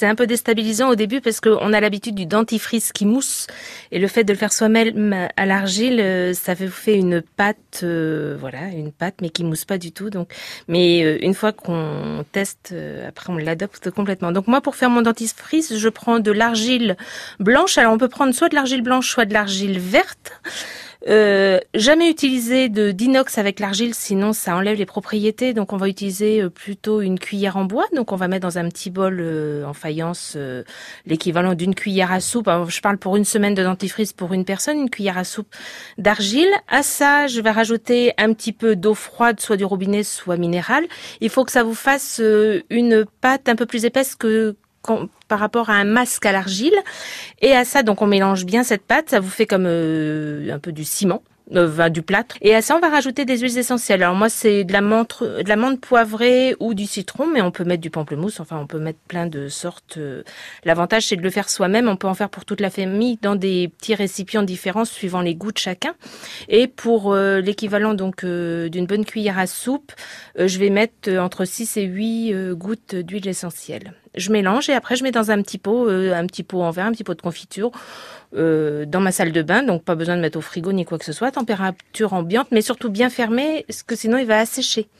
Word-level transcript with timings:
c'est 0.00 0.06
un 0.06 0.14
peu 0.14 0.26
déstabilisant 0.26 0.88
au 0.88 0.94
début 0.94 1.20
parce 1.20 1.40
qu'on 1.40 1.74
a 1.74 1.78
l'habitude 1.78 2.14
du 2.14 2.24
dentifrice 2.24 2.90
qui 2.90 3.04
mousse 3.04 3.46
et 3.92 3.98
le 3.98 4.08
fait 4.08 4.24
de 4.24 4.32
le 4.32 4.38
faire 4.38 4.50
soi-même 4.50 5.28
à 5.36 5.44
l'argile, 5.44 6.00
euh, 6.00 6.32
ça 6.32 6.56
fait 6.56 6.96
une 6.96 7.20
pâte, 7.20 7.80
euh, 7.82 8.34
voilà, 8.40 8.68
une 8.68 8.92
pâte 8.92 9.16
mais 9.20 9.28
qui 9.28 9.44
mousse 9.44 9.66
pas 9.66 9.76
du 9.76 9.92
tout. 9.92 10.08
Donc, 10.08 10.32
mais 10.68 11.04
euh, 11.04 11.18
une 11.20 11.34
fois 11.34 11.52
qu'on 11.52 12.24
teste, 12.32 12.74
après 13.06 13.30
on 13.30 13.36
l'adopte 13.36 13.90
complètement. 13.90 14.32
Donc 14.32 14.46
moi, 14.46 14.62
pour 14.62 14.74
faire 14.74 14.88
mon 14.88 15.02
dentifrice, 15.02 15.76
je 15.76 15.88
prends 15.90 16.18
de 16.18 16.32
l'argile 16.32 16.96
blanche. 17.38 17.76
Alors 17.76 17.92
on 17.92 17.98
peut 17.98 18.08
prendre 18.08 18.32
soit 18.32 18.48
de 18.48 18.54
l'argile 18.54 18.80
blanche, 18.80 19.10
soit 19.10 19.26
de 19.26 19.34
l'argile 19.34 19.78
verte. 19.78 20.32
Jamais 21.80 22.10
utiliser 22.10 22.68
de 22.68 22.90
d'inox 22.90 23.38
avec 23.38 23.60
l'argile, 23.60 23.94
sinon 23.94 24.32
ça 24.32 24.56
enlève 24.56 24.76
les 24.76 24.86
propriétés. 24.86 25.54
Donc 25.54 25.72
on 25.72 25.76
va 25.76 25.88
utiliser 25.88 26.42
euh, 26.42 26.50
plutôt 26.50 27.00
une 27.00 27.18
cuillère 27.18 27.56
en 27.56 27.64
bois. 27.64 27.86
Donc 27.94 28.12
on 28.12 28.16
va 28.16 28.28
mettre 28.28 28.46
dans 28.46 28.58
un 28.58 28.68
petit 28.68 28.90
bol 28.90 29.18
euh, 29.20 29.64
en 29.64 29.72
faïence 29.72 30.36
l'équivalent 31.06 31.54
d'une 31.54 31.74
cuillère 31.74 32.12
à 32.12 32.20
soupe. 32.20 32.48
je 32.68 32.80
parle 32.80 32.98
pour 32.98 33.16
une 33.16 33.24
semaine 33.24 33.54
de 33.54 33.62
dentifrice 33.62 34.12
pour 34.12 34.32
une 34.32 34.44
personne, 34.44 34.78
une 34.78 34.90
cuillère 34.90 35.18
à 35.18 35.24
soupe 35.24 35.54
d'argile. 35.98 36.50
À 36.68 36.82
ça, 36.82 37.26
je 37.26 37.40
vais 37.40 37.50
rajouter 37.50 38.12
un 38.18 38.32
petit 38.32 38.52
peu 38.52 38.76
d'eau 38.76 38.94
froide, 38.94 39.40
soit 39.40 39.56
du 39.56 39.64
robinet, 39.64 40.02
soit 40.02 40.36
minérale. 40.36 40.86
Il 41.20 41.30
faut 41.30 41.44
que 41.44 41.52
ça 41.52 41.62
vous 41.62 41.74
fasse 41.74 42.20
une 42.70 43.04
pâte 43.20 43.48
un 43.48 43.56
peu 43.56 43.66
plus 43.66 43.84
épaisse 43.84 44.14
que 44.14 44.56
par 45.28 45.38
rapport 45.38 45.70
à 45.70 45.74
un 45.74 45.84
masque 45.84 46.26
à 46.26 46.32
l'argile. 46.32 46.74
Et 47.40 47.52
à 47.52 47.64
ça, 47.64 47.82
donc 47.82 48.02
on 48.02 48.06
mélange 48.06 48.44
bien 48.44 48.62
cette 48.62 48.82
pâte, 48.82 49.10
ça 49.10 49.20
vous 49.20 49.30
fait 49.30 49.46
comme 49.46 49.66
euh, 49.66 50.52
un 50.52 50.58
peu 50.58 50.72
du 50.72 50.84
ciment. 50.84 51.22
Euh, 51.56 51.88
du 51.88 52.02
plâtre. 52.02 52.36
Et 52.42 52.54
à 52.54 52.62
ça, 52.62 52.76
on 52.76 52.80
va 52.80 52.90
rajouter 52.90 53.24
des 53.24 53.38
huiles 53.38 53.58
essentielles. 53.58 54.02
Alors 54.02 54.14
moi, 54.14 54.28
c'est 54.28 54.64
de 54.64 54.72
la 54.72 54.80
menthe, 54.80 55.22
de 55.22 55.48
la 55.48 55.56
menthe 55.56 55.80
poivrée 55.80 56.54
ou 56.60 56.74
du 56.74 56.86
citron, 56.86 57.26
mais 57.26 57.40
on 57.40 57.50
peut 57.50 57.64
mettre 57.64 57.80
du 57.80 57.90
pamplemousse. 57.90 58.38
Enfin, 58.38 58.58
on 58.60 58.66
peut 58.66 58.78
mettre 58.78 58.98
plein 59.08 59.26
de 59.26 59.48
sortes. 59.48 59.96
Euh. 59.96 60.22
L'avantage, 60.64 61.06
c'est 61.06 61.16
de 61.16 61.22
le 61.22 61.30
faire 61.30 61.48
soi-même. 61.48 61.88
On 61.88 61.96
peut 61.96 62.06
en 62.06 62.14
faire 62.14 62.28
pour 62.28 62.44
toute 62.44 62.60
la 62.60 62.70
famille 62.70 63.18
dans 63.22 63.34
des 63.34 63.68
petits 63.68 63.94
récipients 63.94 64.42
différents 64.42 64.84
suivant 64.84 65.22
les 65.22 65.34
goûts 65.34 65.52
de 65.52 65.58
chacun. 65.58 65.94
Et 66.48 66.68
pour 66.68 67.12
euh, 67.12 67.40
l'équivalent 67.40 67.94
donc 67.94 68.24
d'une 68.24 68.86
bonne 68.86 69.04
cuillère 69.04 69.38
à 69.38 69.46
soupe, 69.46 69.92
je 70.38 70.58
vais 70.58 70.70
mettre 70.70 71.10
entre 71.10 71.44
6 71.44 71.76
et 71.78 71.84
8 71.84 72.52
gouttes 72.52 72.94
d'huile 72.94 73.26
essentielle. 73.26 73.94
Je 74.16 74.32
mélange 74.32 74.68
et 74.68 74.72
après 74.72 74.96
je 74.96 75.04
mets 75.04 75.12
dans 75.12 75.30
un 75.30 75.40
petit 75.42 75.58
pot, 75.58 75.88
un 75.88 76.26
petit 76.26 76.42
pot 76.42 76.62
en 76.62 76.70
verre, 76.70 76.86
un 76.86 76.92
petit 76.92 77.04
pot 77.04 77.14
de 77.14 77.22
confiture 77.22 77.70
euh, 78.36 78.84
dans 78.86 79.00
ma 79.00 79.10
salle 79.10 79.32
de 79.32 79.42
bain, 79.42 79.64
donc 79.64 79.82
pas 79.82 79.96
besoin 79.96 80.16
de 80.16 80.20
mettre 80.20 80.38
au 80.38 80.40
frigo 80.40 80.72
ni 80.72 80.84
quoi 80.84 80.98
que 80.98 81.04
ce 81.04 81.12
soit, 81.12 81.32
température 81.32 82.12
ambiante, 82.12 82.48
mais 82.52 82.62
surtout 82.62 82.88
bien 82.88 83.10
fermée, 83.10 83.64
parce 83.66 83.82
que 83.82 83.96
sinon 83.96 84.18
il 84.18 84.26
va 84.26 84.38
assécher. 84.38 84.86